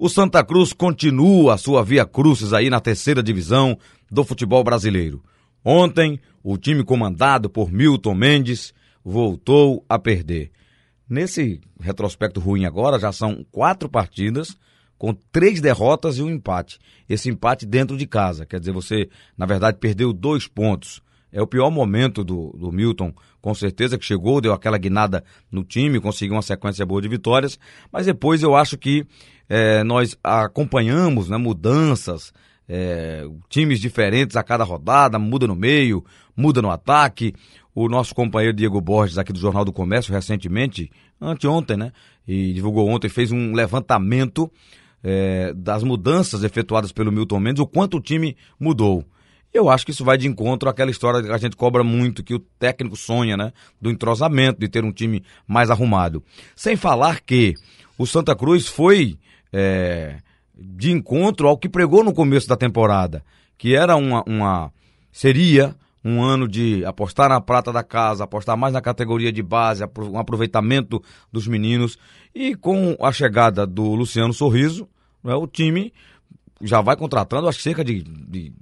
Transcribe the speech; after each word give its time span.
O 0.00 0.08
Santa 0.08 0.44
Cruz 0.44 0.72
continua 0.72 1.54
a 1.54 1.58
sua 1.58 1.82
via 1.82 2.06
crucis 2.06 2.52
aí 2.52 2.70
na 2.70 2.78
terceira 2.78 3.20
divisão 3.20 3.76
do 4.08 4.22
futebol 4.22 4.62
brasileiro. 4.62 5.20
Ontem, 5.64 6.20
o 6.40 6.56
time 6.56 6.84
comandado 6.84 7.50
por 7.50 7.72
Milton 7.72 8.14
Mendes 8.14 8.72
voltou 9.04 9.84
a 9.88 9.98
perder. 9.98 10.52
Nesse 11.10 11.60
retrospecto 11.80 12.38
ruim 12.38 12.64
agora, 12.64 12.96
já 12.96 13.10
são 13.10 13.44
quatro 13.50 13.88
partidas 13.88 14.56
com 14.96 15.12
três 15.32 15.60
derrotas 15.60 16.18
e 16.18 16.22
um 16.22 16.30
empate. 16.30 16.78
Esse 17.08 17.28
empate 17.28 17.66
dentro 17.66 17.96
de 17.96 18.06
casa. 18.06 18.46
Quer 18.46 18.60
dizer, 18.60 18.72
você, 18.72 19.08
na 19.36 19.46
verdade, 19.46 19.78
perdeu 19.80 20.12
dois 20.12 20.46
pontos. 20.46 21.02
É 21.32 21.42
o 21.42 21.46
pior 21.46 21.70
momento 21.70 22.24
do, 22.24 22.54
do 22.58 22.72
Milton, 22.72 23.12
com 23.40 23.54
certeza, 23.54 23.98
que 23.98 24.04
chegou, 24.04 24.40
deu 24.40 24.52
aquela 24.52 24.78
guinada 24.78 25.22
no 25.50 25.62
time, 25.62 26.00
conseguiu 26.00 26.34
uma 26.34 26.42
sequência 26.42 26.84
boa 26.86 27.02
de 27.02 27.08
vitórias, 27.08 27.58
mas 27.92 28.06
depois 28.06 28.42
eu 28.42 28.56
acho 28.56 28.78
que 28.78 29.06
é, 29.48 29.82
nós 29.84 30.16
acompanhamos 30.22 31.28
né, 31.28 31.36
mudanças, 31.36 32.32
é, 32.68 33.24
times 33.48 33.80
diferentes 33.80 34.36
a 34.36 34.42
cada 34.42 34.64
rodada, 34.64 35.18
muda 35.18 35.46
no 35.46 35.54
meio, 35.54 36.04
muda 36.36 36.60
no 36.60 36.70
ataque. 36.70 37.34
O 37.74 37.88
nosso 37.88 38.14
companheiro 38.14 38.56
Diego 38.56 38.80
Borges, 38.80 39.18
aqui 39.18 39.32
do 39.32 39.38
Jornal 39.38 39.64
do 39.64 39.72
Comércio, 39.72 40.12
recentemente, 40.12 40.90
anteontem, 41.20 41.76
né? 41.76 41.92
E 42.26 42.52
divulgou 42.52 42.88
ontem, 42.88 43.08
fez 43.08 43.30
um 43.30 43.52
levantamento 43.54 44.50
é, 45.02 45.52
das 45.54 45.82
mudanças 45.82 46.42
efetuadas 46.42 46.92
pelo 46.92 47.12
Milton 47.12 47.40
Mendes, 47.40 47.62
o 47.62 47.66
quanto 47.66 47.98
o 47.98 48.00
time 48.00 48.36
mudou. 48.58 49.04
Eu 49.52 49.70
acho 49.70 49.84
que 49.84 49.92
isso 49.92 50.04
vai 50.04 50.18
de 50.18 50.28
encontro 50.28 50.68
àquela 50.68 50.90
história 50.90 51.22
que 51.22 51.32
a 51.32 51.38
gente 51.38 51.56
cobra 51.56 51.82
muito, 51.82 52.22
que 52.22 52.34
o 52.34 52.38
técnico 52.38 52.96
sonha, 52.96 53.36
né? 53.36 53.52
Do 53.80 53.90
entrosamento, 53.90 54.60
de 54.60 54.68
ter 54.68 54.84
um 54.84 54.92
time 54.92 55.24
mais 55.46 55.70
arrumado. 55.70 56.22
Sem 56.54 56.76
falar 56.76 57.20
que 57.20 57.54
o 57.96 58.06
Santa 58.06 58.36
Cruz 58.36 58.68
foi 58.68 59.18
é, 59.52 60.18
de 60.54 60.90
encontro 60.90 61.48
ao 61.48 61.56
que 61.56 61.68
pregou 61.68 62.04
no 62.04 62.12
começo 62.12 62.48
da 62.48 62.56
temporada, 62.56 63.24
que 63.56 63.74
era 63.74 63.96
uma, 63.96 64.22
uma. 64.26 64.72
seria 65.10 65.74
um 66.04 66.22
ano 66.22 66.46
de 66.46 66.84
apostar 66.84 67.28
na 67.28 67.40
prata 67.40 67.72
da 67.72 67.82
casa, 67.82 68.24
apostar 68.24 68.56
mais 68.56 68.72
na 68.72 68.80
categoria 68.80 69.32
de 69.32 69.42
base, 69.42 69.84
um 69.98 70.18
aproveitamento 70.18 71.02
dos 71.32 71.46
meninos. 71.46 71.98
E 72.34 72.54
com 72.54 72.96
a 73.00 73.10
chegada 73.12 73.66
do 73.66 73.94
Luciano 73.94 74.32
Sorriso, 74.32 74.88
né, 75.22 75.34
o 75.34 75.46
time 75.46 75.92
já 76.62 76.80
vai 76.80 76.96
contratando, 76.96 77.48
acho 77.48 77.58
que 77.58 77.64
cerca 77.64 77.84
de, 77.84 78.02
de 78.02 78.52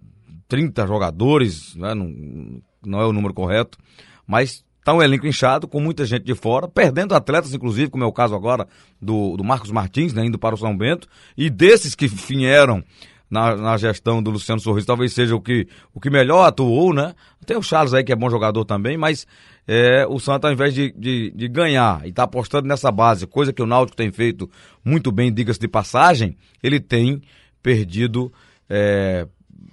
30 0.49 0.87
jogadores, 0.87 1.75
né? 1.77 1.95
não, 1.95 2.61
não 2.85 3.01
é 3.01 3.07
o 3.07 3.13
número 3.13 3.35
correto, 3.35 3.79
mas 4.27 4.65
está 4.79 4.95
um 4.95 5.03
elenco 5.03 5.27
inchado, 5.27 5.67
com 5.67 5.81
muita 5.81 6.05
gente 6.05 6.25
de 6.25 6.35
fora, 6.35 6.69
perdendo 6.69 7.15
atletas, 7.15 7.53
inclusive, 7.53 7.91
como 7.91 8.05
é 8.05 8.07
o 8.07 8.13
caso 8.13 8.35
agora 8.35 8.69
do, 9.03 9.37
do 9.37 9.43
Marcos 9.43 9.73
Martins, 9.73 10.15
né, 10.15 10.25
indo 10.25 10.39
para 10.39 10.55
o 10.55 10.59
São 10.59 10.77
Bento, 10.77 11.09
e 11.37 11.51
desses 11.51 11.95
que 11.97 12.07
vieram 12.07 12.85
na, 13.29 13.57
na 13.57 13.77
gestão 13.77 14.23
do 14.23 14.31
Luciano 14.31 14.61
Sorriso, 14.61 14.87
talvez 14.87 15.13
seja 15.13 15.35
o 15.35 15.41
que, 15.41 15.67
o 15.93 16.01
que 16.01 16.09
melhor 16.09 16.45
atuou, 16.47 16.95
né? 16.95 17.15
Tem 17.45 17.57
o 17.57 17.63
Charles 17.63 17.93
aí, 17.93 18.05
que 18.05 18.13
é 18.13 18.17
bom 18.17 18.31
jogador 18.31 18.65
também, 18.65 18.97
mas 18.97 19.27
é, 19.67 20.07
o 20.09 20.19
Santa, 20.21 20.47
ao 20.47 20.53
invés 20.53 20.73
de, 20.73 20.93
de, 20.93 21.33
de 21.33 21.49
ganhar 21.49 22.07
e 22.07 22.13
tá 22.13 22.23
apostando 22.23 22.69
nessa 22.69 22.91
base, 22.93 23.27
coisa 23.27 23.53
que 23.53 23.63
o 23.63 23.67
Náutico 23.67 23.97
tem 23.97 24.13
feito 24.13 24.49
muito 24.85 25.11
bem, 25.11 25.33
diga-se 25.33 25.59
de 25.59 25.67
passagem, 25.69 26.37
ele 26.63 26.79
tem 26.79 27.21
perdido 27.61 28.33
é, 28.71 29.27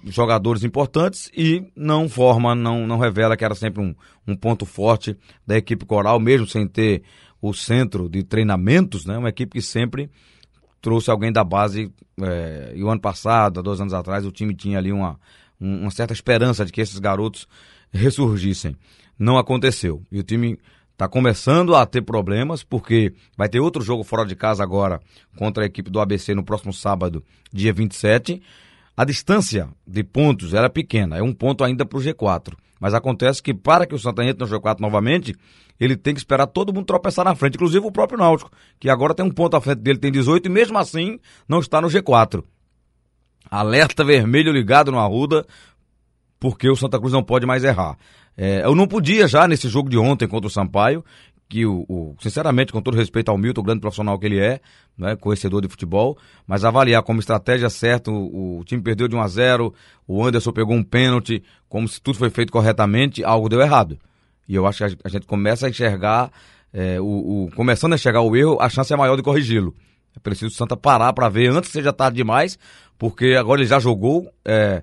jogadores 0.04 0.64
importantes 0.64 1.30
e 1.36 1.64
não 1.74 2.08
forma, 2.08 2.54
não, 2.54 2.86
não 2.86 2.98
revela 2.98 3.36
que 3.36 3.44
era 3.44 3.54
sempre 3.54 3.82
um, 3.82 3.94
um 4.26 4.36
ponto 4.36 4.66
forte 4.66 5.16
da 5.46 5.56
equipe 5.56 5.84
coral, 5.84 6.20
mesmo 6.20 6.46
sem 6.46 6.66
ter 6.66 7.02
o 7.40 7.52
centro 7.52 8.08
de 8.08 8.22
treinamentos, 8.22 9.04
né? 9.04 9.18
Uma 9.18 9.28
equipe 9.28 9.52
que 9.52 9.62
sempre 9.62 10.10
trouxe 10.80 11.10
alguém 11.10 11.32
da 11.32 11.44
base. 11.44 11.92
É, 12.20 12.72
e 12.74 12.82
o 12.82 12.88
ano 12.88 13.00
passado, 13.00 13.60
há 13.60 13.62
dois 13.62 13.80
anos 13.80 13.92
atrás, 13.92 14.24
o 14.26 14.32
time 14.32 14.54
tinha 14.54 14.78
ali 14.78 14.92
uma, 14.92 15.18
uma 15.60 15.90
certa 15.90 16.12
esperança 16.12 16.64
de 16.64 16.72
que 16.72 16.80
esses 16.80 16.98
garotos 16.98 17.48
ressurgissem. 17.90 18.76
Não 19.18 19.38
aconteceu. 19.38 20.02
E 20.10 20.18
o 20.18 20.22
time 20.22 20.58
está 20.92 21.08
começando 21.08 21.74
a 21.74 21.84
ter 21.84 22.02
problemas, 22.02 22.62
porque 22.62 23.14
vai 23.36 23.48
ter 23.48 23.60
outro 23.60 23.82
jogo 23.82 24.04
fora 24.04 24.24
de 24.24 24.36
casa 24.36 24.62
agora 24.62 25.00
contra 25.36 25.64
a 25.64 25.66
equipe 25.66 25.90
do 25.90 26.00
ABC 26.00 26.34
no 26.34 26.44
próximo 26.44 26.72
sábado, 26.72 27.22
dia 27.52 27.72
27. 27.72 28.40
A 28.96 29.04
distância 29.04 29.68
de 29.86 30.04
pontos 30.04 30.54
era 30.54 30.70
pequena, 30.70 31.16
é 31.16 31.22
um 31.22 31.32
ponto 31.32 31.64
ainda 31.64 31.84
para 31.84 31.98
o 31.98 32.00
G4. 32.00 32.54
Mas 32.80 32.94
acontece 32.94 33.42
que 33.42 33.54
para 33.54 33.86
que 33.86 33.94
o 33.94 33.98
Santa 33.98 34.24
entre 34.24 34.44
no 34.44 34.50
G4 34.50 34.78
novamente, 34.78 35.34
ele 35.80 35.96
tem 35.96 36.14
que 36.14 36.20
esperar 36.20 36.46
todo 36.46 36.72
mundo 36.72 36.86
tropeçar 36.86 37.24
na 37.24 37.34
frente, 37.34 37.54
inclusive 37.54 37.84
o 37.84 37.90
próprio 37.90 38.18
Náutico, 38.18 38.50
que 38.78 38.88
agora 38.88 39.14
tem 39.14 39.24
um 39.24 39.30
ponto 39.30 39.56
à 39.56 39.60
frente 39.60 39.80
dele, 39.80 39.98
tem 39.98 40.12
18 40.12 40.46
e 40.46 40.48
mesmo 40.48 40.78
assim 40.78 41.18
não 41.48 41.60
está 41.60 41.80
no 41.80 41.88
G4. 41.88 42.44
Alerta 43.50 44.04
vermelho 44.04 44.52
ligado 44.52 44.92
no 44.92 44.98
Arruda, 44.98 45.46
porque 46.38 46.68
o 46.68 46.76
Santa 46.76 46.98
Cruz 46.98 47.12
não 47.12 47.22
pode 47.22 47.46
mais 47.46 47.64
errar. 47.64 47.96
É, 48.36 48.64
eu 48.64 48.74
não 48.74 48.86
podia 48.86 49.26
já 49.28 49.46
nesse 49.46 49.68
jogo 49.68 49.88
de 49.88 49.96
ontem 49.96 50.28
contra 50.28 50.46
o 50.46 50.50
Sampaio, 50.50 51.04
que 51.48 51.66
o, 51.66 51.84
o, 51.88 52.16
sinceramente, 52.20 52.72
com 52.72 52.80
todo 52.80 52.96
respeito 52.96 53.30
ao 53.30 53.38
Milton, 53.38 53.60
o 53.60 53.64
grande 53.64 53.80
profissional 53.80 54.18
que 54.18 54.26
ele 54.26 54.38
é, 54.38 54.60
né, 54.96 55.16
conhecedor 55.16 55.60
de 55.62 55.68
futebol, 55.68 56.16
mas 56.46 56.64
avaliar 56.64 57.02
como 57.02 57.20
estratégia 57.20 57.68
certa, 57.70 58.10
o, 58.10 58.58
o, 58.58 58.64
time 58.64 58.82
perdeu 58.82 59.08
de 59.08 59.14
1 59.14 59.20
a 59.20 59.28
0 59.28 59.74
o 60.06 60.24
Anderson 60.24 60.52
pegou 60.52 60.74
um 60.74 60.82
pênalti, 60.82 61.42
como 61.68 61.86
se 61.88 62.00
tudo 62.00 62.18
foi 62.18 62.30
feito 62.30 62.52
corretamente, 62.52 63.22
algo 63.24 63.48
deu 63.48 63.60
errado. 63.60 63.98
E 64.48 64.54
eu 64.54 64.66
acho 64.66 64.78
que 64.78 64.84
a, 64.84 64.96
a 65.04 65.08
gente 65.08 65.26
começa 65.26 65.66
a 65.66 65.70
enxergar, 65.70 66.30
é, 66.72 67.00
o, 67.00 67.04
o, 67.46 67.50
começando 67.54 67.92
a 67.92 67.96
enxergar 67.96 68.22
o 68.22 68.34
erro, 68.36 68.58
a 68.60 68.68
chance 68.68 68.92
é 68.92 68.96
maior 68.96 69.16
de 69.16 69.22
corrigi-lo. 69.22 69.74
É 70.16 70.20
preciso 70.20 70.52
o 70.52 70.54
Santa 70.54 70.76
parar 70.76 71.12
para 71.12 71.28
ver 71.28 71.50
antes 71.50 71.70
seja 71.70 71.92
tarde 71.92 72.16
demais, 72.16 72.58
porque 72.98 73.34
agora 73.38 73.60
ele 73.60 73.68
já 73.68 73.78
jogou, 73.78 74.30
é, 74.44 74.82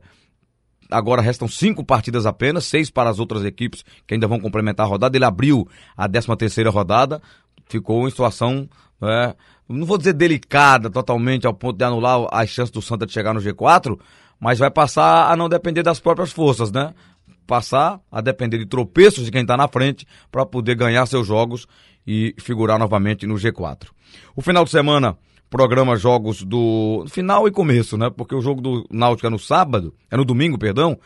agora 0.91 1.22
restam 1.22 1.47
cinco 1.47 1.84
partidas 1.84 2.25
apenas, 2.25 2.66
seis 2.66 2.91
para 2.91 3.09
as 3.09 3.18
outras 3.18 3.44
equipes 3.44 3.84
que 4.06 4.13
ainda 4.13 4.28
vão 4.28 4.40
complementar 4.40 4.85
a 4.85 4.90
rodada. 4.90 5.18
Ele 5.18 5.25
abriu 5.25 5.68
a 5.96 6.07
13 6.07 6.35
terceira 6.35 6.69
rodada, 6.69 7.22
ficou 7.66 8.07
em 8.07 8.12
situação, 8.12 8.69
é, 9.01 9.35
não 9.68 9.85
vou 9.85 9.97
dizer 9.97 10.13
delicada 10.13 10.90
totalmente 10.90 11.47
ao 11.47 11.53
ponto 11.53 11.78
de 11.78 11.84
anular 11.84 12.28
as 12.31 12.50
chances 12.50 12.72
do 12.72 12.81
Santa 12.81 13.06
de 13.06 13.13
chegar 13.13 13.34
no 13.34 13.40
G4, 13.40 13.97
mas 14.40 14.59
vai 14.59 14.69
passar 14.69 15.31
a 15.31 15.35
não 15.35 15.47
depender 15.47 15.81
das 15.81 16.00
próprias 16.00 16.31
forças, 16.31 16.72
né? 16.72 16.94
Passar 17.47 18.00
a 18.12 18.22
depender 18.22 18.57
de 18.57 18.66
tropeços 18.66 19.25
de 19.25 19.31
quem 19.31 19.41
está 19.41 19.56
na 19.56 19.68
frente 19.68 20.06
para 20.31 20.46
poder 20.46 20.75
ganhar 20.75 21.06
seus 21.06 21.25
jogos 21.25 21.68
e 22.06 22.35
figurar 22.40 22.78
novamente 22.80 23.25
no 23.25 23.35
G4. 23.35 23.90
O 24.35 24.41
final 24.41 24.63
de 24.63 24.72
semana 24.72 25.18
programa 25.51 25.97
jogos 25.97 26.44
do 26.44 27.03
final 27.09 27.45
e 27.45 27.51
começo, 27.51 27.97
né? 27.97 28.09
Porque 28.09 28.34
o 28.34 28.41
jogo 28.41 28.62
do 28.62 28.88
Náutico 28.89 29.28
é 29.28 29.29
no 29.29 29.38
sábado, 29.38 29.94
é 30.09 30.16
no 30.16 30.23
domingo, 30.23 30.57
perdão, 30.57 30.97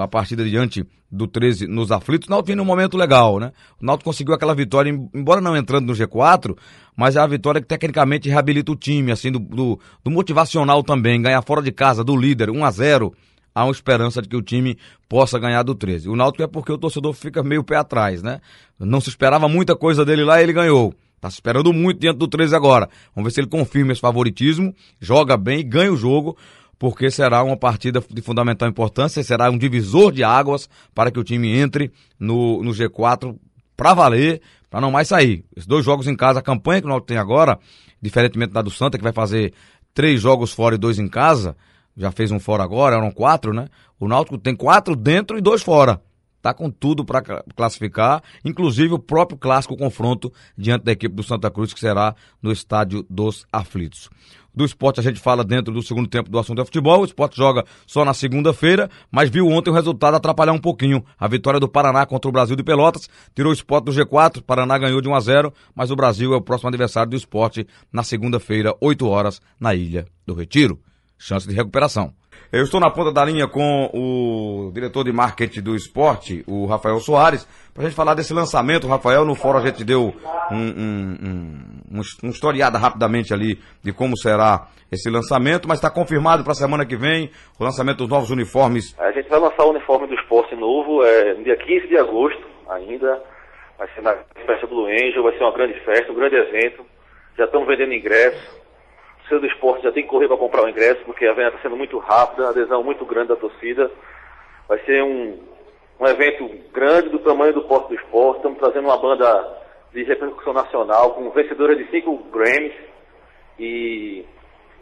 a 0.00 0.08
partida 0.08 0.42
diante 0.42 0.82
do 1.10 1.26
13 1.26 1.66
nos 1.66 1.92
aflitos. 1.92 2.26
O 2.26 2.30
Náutico 2.30 2.46
vem 2.46 2.56
num 2.56 2.64
momento 2.64 2.96
legal, 2.96 3.38
né? 3.38 3.52
O 3.78 3.84
Náutico 3.84 4.08
conseguiu 4.08 4.32
aquela 4.32 4.54
vitória, 4.54 4.90
embora 5.14 5.42
não 5.42 5.54
entrando 5.54 5.88
no 5.88 5.92
G4, 5.92 6.56
mas 6.96 7.16
é 7.16 7.20
a 7.20 7.26
vitória 7.26 7.60
que 7.60 7.66
tecnicamente 7.66 8.30
reabilita 8.30 8.72
o 8.72 8.76
time, 8.76 9.12
assim, 9.12 9.30
do, 9.30 9.38
do, 9.38 9.78
do 10.02 10.10
motivacional 10.10 10.82
também, 10.82 11.20
ganhar 11.20 11.42
fora 11.42 11.60
de 11.60 11.70
casa 11.70 12.02
do 12.02 12.16
líder, 12.16 12.48
1 12.48 12.64
a 12.64 12.70
0 12.70 13.14
há 13.54 13.64
uma 13.64 13.72
esperança 13.72 14.22
de 14.22 14.28
que 14.30 14.36
o 14.36 14.40
time 14.40 14.78
possa 15.06 15.38
ganhar 15.38 15.62
do 15.62 15.74
13. 15.74 16.08
O 16.08 16.16
Náutico 16.16 16.42
é 16.42 16.46
porque 16.46 16.72
o 16.72 16.78
torcedor 16.78 17.12
fica 17.12 17.42
meio 17.42 17.62
pé 17.62 17.76
atrás, 17.76 18.22
né? 18.22 18.40
Não 18.80 19.02
se 19.02 19.10
esperava 19.10 19.50
muita 19.50 19.76
coisa 19.76 20.02
dele 20.02 20.24
lá 20.24 20.40
e 20.40 20.44
ele 20.44 20.54
ganhou. 20.54 20.94
Tá 21.22 21.30
se 21.30 21.36
esperando 21.36 21.72
muito 21.72 22.00
diante 22.00 22.18
do 22.18 22.26
13 22.26 22.56
agora. 22.56 22.88
Vamos 23.14 23.30
ver 23.30 23.34
se 23.34 23.40
ele 23.40 23.46
confirma 23.46 23.92
esse 23.92 24.00
favoritismo, 24.00 24.74
joga 25.00 25.36
bem 25.36 25.60
e 25.60 25.62
ganha 25.62 25.92
o 25.92 25.96
jogo, 25.96 26.36
porque 26.76 27.12
será 27.12 27.44
uma 27.44 27.56
partida 27.56 28.02
de 28.10 28.20
fundamental 28.20 28.68
importância, 28.68 29.22
será 29.22 29.48
um 29.48 29.56
divisor 29.56 30.10
de 30.10 30.24
águas 30.24 30.68
para 30.92 31.12
que 31.12 31.20
o 31.20 31.22
time 31.22 31.56
entre 31.56 31.92
no, 32.18 32.60
no 32.64 32.72
G4 32.72 33.38
para 33.76 33.94
valer, 33.94 34.42
para 34.68 34.80
não 34.80 34.90
mais 34.90 35.06
sair. 35.06 35.44
Esses 35.54 35.64
dois 35.64 35.84
jogos 35.84 36.08
em 36.08 36.16
casa, 36.16 36.40
a 36.40 36.42
campanha 36.42 36.80
que 36.80 36.88
o 36.88 36.90
Náutico 36.90 37.06
tem 37.06 37.18
agora, 37.18 37.56
diferentemente 38.02 38.52
da 38.52 38.60
do 38.60 38.70
Santa, 38.72 38.98
que 38.98 39.04
vai 39.04 39.12
fazer 39.12 39.54
três 39.94 40.20
jogos 40.20 40.52
fora 40.52 40.74
e 40.74 40.78
dois 40.78 40.98
em 40.98 41.06
casa, 41.06 41.56
já 41.96 42.10
fez 42.10 42.32
um 42.32 42.40
fora 42.40 42.64
agora, 42.64 42.96
eram 42.96 43.12
quatro, 43.12 43.54
né? 43.54 43.68
O 44.00 44.08
Náutico 44.08 44.38
tem 44.38 44.56
quatro 44.56 44.96
dentro 44.96 45.38
e 45.38 45.40
dois 45.40 45.62
fora 45.62 46.00
está 46.42 46.52
com 46.52 46.68
tudo 46.68 47.04
para 47.04 47.22
classificar, 47.54 48.20
inclusive 48.44 48.92
o 48.92 48.98
próprio 48.98 49.38
clássico 49.38 49.76
confronto 49.76 50.32
diante 50.58 50.84
da 50.84 50.90
equipe 50.90 51.14
do 51.14 51.22
Santa 51.22 51.48
Cruz, 51.50 51.72
que 51.72 51.78
será 51.78 52.16
no 52.42 52.50
estádio 52.50 53.06
dos 53.08 53.46
Aflitos. 53.52 54.10
Do 54.54 54.66
esporte 54.66 55.00
a 55.00 55.02
gente 55.02 55.18
fala 55.18 55.42
dentro 55.42 55.72
do 55.72 55.82
segundo 55.82 56.06
tempo 56.06 56.28
do 56.28 56.38
assunto 56.38 56.60
é 56.60 56.64
futebol. 56.64 57.00
O 57.00 57.04
esporte 57.06 57.36
joga 57.36 57.64
só 57.86 58.04
na 58.04 58.12
segunda-feira, 58.12 58.90
mas 59.10 59.30
viu 59.30 59.48
ontem 59.48 59.70
o 59.70 59.72
resultado 59.72 60.14
atrapalhar 60.14 60.52
um 60.52 60.58
pouquinho. 60.58 61.02
A 61.18 61.26
vitória 61.26 61.58
do 61.58 61.68
Paraná 61.68 62.04
contra 62.04 62.28
o 62.28 62.32
Brasil 62.32 62.54
de 62.54 62.62
Pelotas 62.62 63.08
tirou 63.34 63.50
o 63.50 63.54
esporte 63.54 63.86
do 63.86 63.92
G4. 63.92 64.38
O 64.38 64.42
Paraná 64.42 64.76
ganhou 64.76 65.00
de 65.00 65.08
1 65.08 65.14
a 65.14 65.20
0, 65.20 65.54
mas 65.74 65.90
o 65.90 65.96
Brasil 65.96 66.34
é 66.34 66.36
o 66.36 66.42
próximo 66.42 66.68
adversário 66.68 67.10
do 67.10 67.16
esporte 67.16 67.66
na 67.90 68.02
segunda-feira, 68.02 68.76
8 68.78 69.08
horas, 69.08 69.40
na 69.58 69.74
Ilha 69.74 70.04
do 70.26 70.34
Retiro. 70.34 70.78
Chance 71.16 71.48
de 71.48 71.54
recuperação. 71.54 72.12
Eu 72.52 72.64
estou 72.64 72.78
na 72.78 72.90
ponta 72.90 73.10
da 73.10 73.24
linha 73.24 73.48
com 73.48 73.88
o 73.94 74.70
diretor 74.74 75.04
de 75.04 75.12
marketing 75.12 75.62
do 75.62 75.74
esporte, 75.74 76.44
o 76.46 76.66
Rafael 76.66 76.98
Soares, 77.00 77.48
para 77.72 77.84
a 77.84 77.86
gente 77.86 77.96
falar 77.96 78.12
desse 78.12 78.34
lançamento. 78.34 78.86
Rafael, 78.86 79.24
no 79.24 79.34
fórum 79.34 79.58
a 79.58 79.66
gente 79.66 79.82
deu 79.82 80.12
um, 80.50 80.56
um, 80.56 81.16
um, 81.90 81.98
um 82.24 82.28
historiada 82.28 82.76
rapidamente 82.76 83.32
ali 83.32 83.58
de 83.82 83.90
como 83.90 84.18
será 84.18 84.68
esse 84.92 85.08
lançamento, 85.08 85.66
mas 85.66 85.78
está 85.78 85.88
confirmado 85.88 86.42
para 86.42 86.52
a 86.52 86.54
semana 86.54 86.84
que 86.84 86.94
vem 86.94 87.30
o 87.58 87.64
lançamento 87.64 87.98
dos 87.98 88.08
novos 88.08 88.30
uniformes. 88.30 88.94
A 89.00 89.10
gente 89.12 89.30
vai 89.30 89.40
lançar 89.40 89.64
o 89.64 89.70
uniforme 89.70 90.06
do 90.06 90.14
esporte 90.14 90.54
novo 90.54 91.02
é, 91.02 91.32
no 91.32 91.44
dia 91.44 91.56
15 91.56 91.88
de 91.88 91.96
agosto 91.96 92.46
ainda. 92.68 93.22
Vai 93.78 93.88
ser 93.94 94.02
na 94.02 94.14
festa 94.46 94.66
Blue 94.66 94.84
Angel, 94.84 95.22
vai 95.22 95.32
ser 95.38 95.42
uma 95.42 95.54
grande 95.54 95.80
festa, 95.80 96.12
um 96.12 96.16
grande 96.16 96.36
evento. 96.36 96.84
Já 97.38 97.46
estamos 97.46 97.66
vendendo 97.66 97.94
ingressos 97.94 98.61
torcida 99.32 99.40
do 99.40 99.46
esporte 99.46 99.84
já 99.84 99.92
tem 99.92 100.02
que 100.02 100.08
correr 100.08 100.28
para 100.28 100.36
comprar 100.36 100.64
o 100.64 100.68
ingresso, 100.68 101.02
porque 101.04 101.26
a 101.26 101.32
venda 101.32 101.48
está 101.48 101.62
sendo 101.62 101.76
muito 101.76 101.98
rápida, 101.98 102.46
a 102.46 102.50
adesão 102.50 102.82
muito 102.82 103.04
grande 103.06 103.28
da 103.28 103.36
torcida. 103.36 103.90
Vai 104.68 104.78
ser 104.80 105.02
um, 105.02 105.38
um 105.98 106.06
evento 106.06 106.48
grande 106.72 107.08
do 107.08 107.18
tamanho 107.20 107.54
do 107.54 107.62
porto 107.62 107.88
do 107.88 107.94
esporte. 107.94 108.38
Estamos 108.38 108.58
trazendo 108.58 108.88
uma 108.88 108.98
banda 108.98 109.58
de 109.92 110.02
repercussão 110.02 110.52
nacional, 110.52 111.14
com 111.14 111.30
vencedora 111.30 111.74
de 111.76 111.88
cinco 111.90 112.16
Grammys. 112.30 112.74
E 113.58 114.24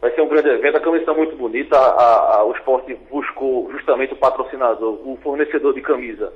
vai 0.01 0.11
ser 0.11 0.21
um 0.21 0.27
grande 0.27 0.49
evento. 0.49 0.77
A 0.77 0.81
camisa 0.81 1.03
está 1.03 1.13
muito 1.13 1.35
bonita. 1.35 1.77
A, 1.77 2.37
a, 2.37 2.43
o 2.43 2.53
esporte 2.53 2.93
buscou 3.09 3.71
justamente 3.71 4.13
o 4.13 4.17
patrocinador, 4.17 5.07
o 5.07 5.17
fornecedor 5.23 5.73
de 5.73 5.81
camisa 5.81 6.33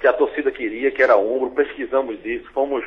que 0.00 0.06
a 0.06 0.12
torcida 0.12 0.50
queria, 0.50 0.90
que 0.90 1.02
era 1.02 1.14
a 1.14 1.18
Umbro. 1.18 1.50
Pesquisamos 1.50 2.22
isso, 2.24 2.50
fomos 2.52 2.84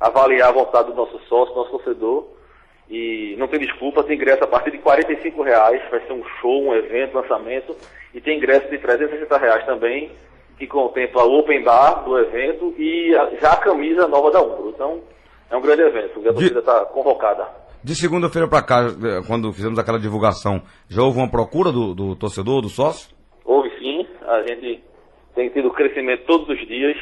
avaliar 0.00 0.50
a 0.50 0.52
vontade 0.52 0.88
do 0.88 0.94
nosso 0.94 1.18
sócio, 1.24 1.54
nosso 1.54 1.70
torcedor. 1.70 2.43
E 2.88 3.34
não 3.38 3.48
tem 3.48 3.58
desculpa, 3.58 4.04
tem 4.04 4.16
ingresso 4.16 4.44
a 4.44 4.46
partir 4.46 4.70
de 4.70 4.78
45 4.78 5.42
reais, 5.42 5.82
vai 5.90 6.00
ser 6.06 6.12
um 6.12 6.24
show, 6.40 6.64
um 6.64 6.74
evento, 6.74 7.14
lançamento, 7.14 7.74
e 8.12 8.20
tem 8.20 8.36
ingresso 8.36 8.68
de 8.68 8.78
360 8.78 9.38
reais 9.38 9.64
também, 9.64 10.10
que 10.58 10.66
contempla 10.66 11.24
o 11.24 11.38
open 11.38 11.62
bar 11.62 12.04
do 12.04 12.18
evento 12.18 12.74
e 12.78 13.14
a, 13.16 13.30
já 13.40 13.52
a 13.52 13.56
camisa 13.56 14.06
nova 14.06 14.30
da 14.30 14.42
Umbro. 14.42 14.70
Então, 14.74 15.00
é 15.50 15.56
um 15.56 15.60
grande 15.60 15.82
evento, 15.82 16.20
a 16.20 16.32
torcida 16.32 16.60
está 16.60 16.84
convocada. 16.86 17.48
De 17.82 17.94
segunda-feira 17.94 18.48
para 18.48 18.62
cá, 18.62 18.86
quando 19.26 19.52
fizemos 19.52 19.78
aquela 19.78 19.98
divulgação, 19.98 20.62
já 20.88 21.02
houve 21.02 21.18
uma 21.18 21.30
procura 21.30 21.70
do, 21.70 21.94
do 21.94 22.16
torcedor, 22.16 22.62
do 22.62 22.68
sócio? 22.68 23.14
Houve 23.44 23.70
sim, 23.78 24.06
a 24.26 24.42
gente 24.42 24.82
tem 25.34 25.48
tido 25.50 25.70
crescimento 25.70 26.24
todos 26.26 26.48
os 26.48 26.66
dias 26.66 26.96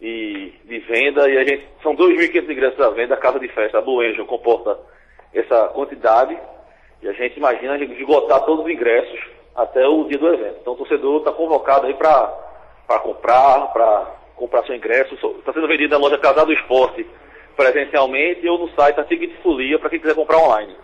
e 0.00 0.52
de 0.64 0.78
venda 0.80 1.30
e 1.30 1.38
a 1.38 1.44
gente 1.44 1.64
são 1.82 1.94
2.500 1.94 2.50
ingressos 2.50 2.80
à 2.80 2.90
venda, 2.90 3.14
a 3.14 3.18
casa 3.18 3.38
de 3.38 3.48
festa, 3.48 3.78
a 3.78 3.80
Blue 3.80 4.00
Angel 4.00 4.26
comporta 4.26 4.78
essa 5.34 5.68
quantidade 5.68 6.36
e 7.02 7.08
a 7.08 7.12
gente 7.12 7.36
imagina 7.36 7.76
esgotar 7.76 8.40
todos 8.44 8.64
os 8.64 8.70
ingressos 8.70 9.20
até 9.56 9.86
o 9.86 10.04
dia 10.04 10.18
do 10.18 10.28
evento. 10.28 10.58
Então 10.60 10.72
o 10.74 10.76
torcedor 10.76 11.18
está 11.18 11.32
convocado 11.32 11.86
aí 11.86 11.94
para 11.94 12.98
comprar, 13.02 13.72
para 13.72 14.06
comprar 14.36 14.64
seu 14.64 14.76
ingresso. 14.76 15.14
Está 15.14 15.52
sendo 15.52 15.66
vendido 15.66 15.90
na 15.90 15.98
loja 15.98 16.18
Casal 16.18 16.46
do 16.46 16.52
Esporte 16.52 17.06
presencialmente 17.56 18.48
ou 18.48 18.58
no 18.58 18.70
site 18.70 18.98
Antiga 18.98 19.26
de 19.26 19.36
Folia 19.42 19.78
para 19.78 19.90
quem 19.90 20.00
quiser 20.00 20.14
comprar 20.14 20.38
online. 20.38 20.74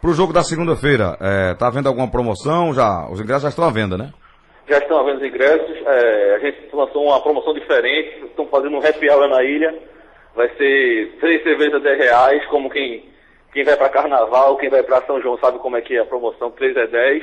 Para 0.00 0.10
o 0.10 0.14
jogo 0.14 0.32
da 0.32 0.42
segunda-feira, 0.42 1.12
está 1.14 1.26
é, 1.26 1.54
tá 1.54 1.66
havendo 1.66 1.88
alguma 1.88 2.10
promoção? 2.10 2.72
Já, 2.72 3.08
os 3.10 3.20
ingressos 3.20 3.42
já 3.42 3.48
estão 3.48 3.64
à 3.64 3.70
venda, 3.70 3.96
né? 3.96 4.12
Já 4.68 4.78
estão 4.78 4.98
à 4.98 5.02
venda 5.02 5.18
os 5.18 5.24
ingressos. 5.24 5.76
É, 5.86 6.34
a 6.36 6.38
gente 6.38 6.74
lançou 6.74 7.04
uma 7.04 7.22
promoção 7.22 7.54
diferente. 7.54 8.24
Estão 8.24 8.46
fazendo 8.46 8.76
um 8.76 8.86
happy 8.86 9.10
hour 9.10 9.28
na 9.28 9.42
ilha. 9.42 9.74
Vai 10.34 10.48
ser 10.56 11.16
três 11.20 11.42
cervejas 11.42 11.74
a 11.74 11.78
10 11.78 11.98
reais, 11.98 12.46
como 12.46 12.70
quem 12.70 13.13
quem 13.54 13.62
vai 13.62 13.76
para 13.76 13.88
Carnaval, 13.88 14.56
quem 14.56 14.68
vai 14.68 14.82
para 14.82 15.00
São 15.02 15.22
João 15.22 15.38
sabe 15.38 15.60
como 15.60 15.76
é 15.76 15.80
que 15.80 15.96
é 15.96 16.00
a 16.00 16.04
promoção 16.04 16.50
3 16.50 16.76
é 16.76 16.86
10. 16.88 17.22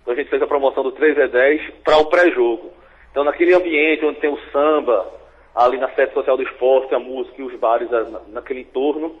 Então 0.00 0.14
a 0.14 0.16
gente 0.16 0.30
fez 0.30 0.40
a 0.40 0.46
promoção 0.46 0.84
do 0.84 0.92
3 0.92 1.18
é 1.18 1.26
10 1.26 1.70
para 1.82 1.98
o 1.98 2.06
pré-jogo. 2.06 2.72
Então 3.10 3.24
naquele 3.24 3.52
ambiente 3.52 4.04
onde 4.04 4.20
tem 4.20 4.30
o 4.30 4.38
samba, 4.52 5.04
ali 5.52 5.76
na 5.76 5.88
sede 5.90 6.14
social 6.14 6.36
do 6.36 6.44
esporte, 6.44 6.94
a 6.94 7.00
música 7.00 7.42
e 7.42 7.44
os 7.44 7.58
bares 7.58 7.88
naquele 8.28 8.60
entorno, 8.60 9.16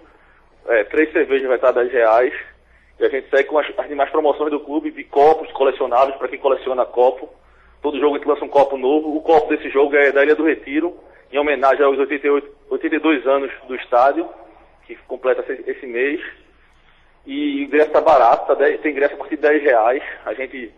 é, 0.68 0.84
três 0.84 1.10
cervejas 1.12 1.48
vai 1.48 1.56
estar 1.56 1.72
10 1.72 1.92
reais. 1.92 2.32
E 3.00 3.04
a 3.04 3.08
gente 3.08 3.28
segue 3.30 3.48
com 3.48 3.58
as, 3.58 3.66
as 3.76 3.88
demais 3.88 4.10
promoções 4.10 4.52
do 4.52 4.60
clube 4.60 4.92
de 4.92 5.02
copos 5.02 5.50
colecionáveis 5.50 6.16
para 6.16 6.28
quem 6.28 6.38
coleciona 6.38 6.86
copo. 6.86 7.28
Todo 7.82 7.98
jogo 7.98 8.14
a 8.14 8.18
gente 8.18 8.28
lança 8.28 8.44
um 8.44 8.48
copo 8.48 8.76
novo. 8.76 9.16
O 9.16 9.20
copo 9.22 9.48
desse 9.48 9.68
jogo 9.70 9.96
é 9.96 10.12
da 10.12 10.22
Ilha 10.22 10.36
do 10.36 10.44
Retiro, 10.44 10.96
em 11.32 11.38
homenagem 11.38 11.84
aos 11.84 11.98
88, 11.98 12.48
82 12.70 13.26
anos 13.26 13.50
do 13.66 13.74
estádio, 13.74 14.28
que 14.86 14.94
completa 15.08 15.44
esse 15.66 15.84
mês. 15.84 16.20
E 17.26 17.60
o 17.60 17.64
ingresso 17.64 17.88
está 17.88 18.00
barato, 18.00 18.46
tá 18.46 18.56
tem 18.56 18.92
ingresso 18.92 19.14
a 19.14 19.18
partir 19.18 19.36
de 19.36 19.42
10 19.42 19.62
reais. 19.62 20.02
A 20.24 20.34
gente 20.34 20.72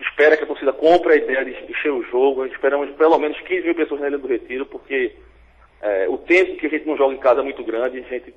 espera 0.00 0.36
que 0.36 0.44
a 0.44 0.46
torcida 0.46 0.72
compre 0.72 1.12
a 1.12 1.16
ideia 1.16 1.44
de 1.44 1.50
encher 1.70 1.92
o 1.92 2.02
jogo. 2.04 2.46
Esperamos 2.46 2.90
pelo 2.96 3.18
menos 3.18 3.38
15 3.40 3.62
mil 3.62 3.74
pessoas 3.74 4.00
na 4.00 4.08
Ilha 4.08 4.18
do 4.18 4.26
Retiro, 4.26 4.66
porque 4.66 5.14
é, 5.82 6.08
o 6.08 6.16
tempo 6.18 6.56
que 6.56 6.66
a 6.66 6.70
gente 6.70 6.86
não 6.86 6.96
joga 6.96 7.14
em 7.14 7.18
casa 7.18 7.40
é 7.40 7.44
muito 7.44 7.62
grande. 7.62 7.98
A 7.98 8.02
gente 8.02 8.34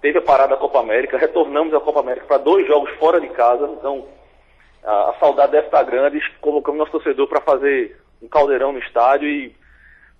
teve 0.00 0.18
a 0.18 0.22
parada 0.22 0.50
da 0.50 0.56
Copa 0.56 0.80
América, 0.80 1.16
retornamos 1.16 1.72
à 1.74 1.80
Copa 1.80 2.00
América 2.00 2.26
para 2.26 2.38
dois 2.38 2.66
jogos 2.66 2.90
fora 2.98 3.20
de 3.20 3.28
casa. 3.28 3.70
Então 3.78 4.08
a, 4.82 5.10
a 5.10 5.14
saudade 5.20 5.52
deve 5.52 5.66
estar 5.66 5.82
grande. 5.84 6.20
Colocamos 6.40 6.78
nosso 6.78 6.92
torcedor 6.92 7.28
para 7.28 7.40
fazer 7.40 8.00
um 8.20 8.28
caldeirão 8.28 8.72
no 8.72 8.78
estádio 8.80 9.28
e 9.28 9.61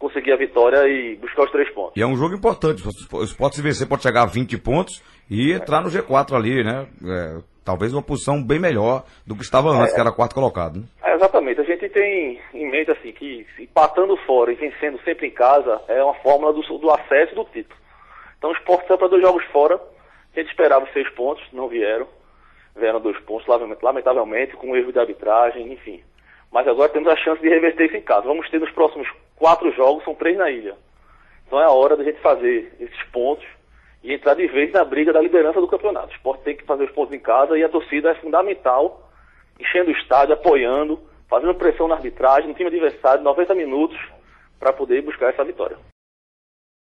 conseguir 0.03 0.33
a 0.33 0.37
vitória 0.37 0.89
e 0.89 1.15
buscar 1.15 1.45
os 1.45 1.53
três 1.53 1.71
pontos. 1.71 1.93
E 1.97 2.03
é 2.03 2.07
um 2.07 2.17
jogo 2.17 2.35
importante. 2.35 2.83
O 3.13 3.23
Sport 3.23 3.55
se 3.55 3.63
vencer 3.63 3.89
pode 3.89 4.03
chegar 4.03 4.23
a 4.23 4.27
20 4.27 4.59
pontos 4.59 5.01
e 5.31 5.53
entrar 5.53 5.81
no 5.81 5.89
G4 5.89 6.35
ali, 6.35 6.65
né? 6.65 6.89
É, 7.07 7.39
talvez 7.65 7.93
uma 7.93 8.03
posição 8.03 8.43
bem 8.43 8.59
melhor 8.59 9.05
do 9.25 9.37
que 9.37 9.45
estava 9.45 9.71
antes, 9.71 9.93
é, 9.93 9.95
que 9.95 10.01
era 10.01 10.11
quarto 10.11 10.35
colocado. 10.35 10.81
Né? 10.81 10.87
É, 11.05 11.15
exatamente. 11.15 11.61
A 11.61 11.65
gente 11.65 11.89
tem 11.89 12.41
em 12.53 12.69
mente 12.69 12.91
assim 12.91 13.13
que 13.13 13.47
empatando 13.61 14.17
fora 14.27 14.53
e 14.53 14.57
vencendo 14.57 14.99
sempre 15.05 15.29
em 15.29 15.31
casa 15.31 15.81
é 15.87 16.03
uma 16.03 16.15
fórmula 16.15 16.53
do, 16.53 16.61
do 16.79 16.91
acesso 16.91 17.33
e 17.33 17.37
do 17.37 17.45
título. 17.45 17.81
Então 18.39 18.51
o 18.51 18.55
Sport 18.55 18.85
saiu 18.89 18.99
para 18.99 19.09
dois 19.09 19.23
jogos 19.23 19.45
fora. 19.53 19.81
A 20.35 20.41
gente 20.41 20.51
esperava 20.51 20.89
seis 20.93 21.09
pontos, 21.11 21.45
não 21.53 21.69
vieram. 21.69 22.09
Vieram 22.75 23.01
dois 23.01 23.19
pontos, 23.21 23.47
lamentavelmente, 23.47 24.57
com 24.57 24.75
erro 24.75 24.91
de 24.91 24.99
arbitragem, 24.99 25.73
enfim. 25.73 26.03
Mas 26.51 26.67
agora 26.67 26.89
temos 26.89 27.09
a 27.09 27.17
chance 27.17 27.41
de 27.41 27.49
reverter 27.49 27.87
isso 27.87 27.97
em 27.97 28.03
casa. 28.03 28.27
Vamos 28.27 28.49
ter 28.51 28.59
nos 28.59 28.71
próximos 28.73 29.07
quatro 29.43 29.73
jogos, 29.73 30.05
são 30.05 30.15
três 30.15 30.39
na 30.39 30.49
ilha. 30.53 30.77
Então 31.45 31.61
é 31.61 31.65
a 31.65 31.71
hora 31.71 31.97
da 31.97 32.05
gente 32.05 32.21
fazer 32.21 32.73
esses 32.79 33.03
pontos 33.11 33.45
e 34.01 34.15
entrar 34.15 34.35
de 34.35 34.47
vez 34.47 34.71
na 34.71 34.85
briga 34.85 35.13
da 35.13 35.21
liderança 35.21 35.61
do 35.61 35.67
campeonato. 35.67 36.11
O 36.11 36.15
esporte 36.15 36.45
tem 36.45 36.57
que 36.57 36.65
fazer 36.65 36.85
os 36.85 36.93
pontos 36.93 37.13
em 37.13 37.19
casa 37.19 37.59
e 37.59 37.65
a 37.65 37.69
torcida 37.69 38.13
é 38.13 38.15
fundamental, 38.15 39.11
enchendo 39.59 39.91
o 39.91 39.95
estádio, 39.95 40.35
apoiando, 40.35 41.01
fazendo 41.29 41.57
pressão 41.57 41.89
na 41.89 41.97
arbitragem, 41.97 42.47
no 42.47 42.55
time 42.55 42.69
adversário, 42.69 43.25
90 43.25 43.53
minutos, 43.57 43.99
para 44.61 44.73
poder 44.73 45.03
buscar 45.03 45.31
essa 45.31 45.43
vitória. 45.43 45.77